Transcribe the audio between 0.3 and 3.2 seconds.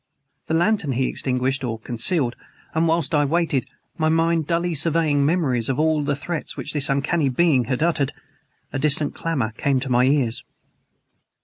The lantern he extinguished, or concealed; and whilst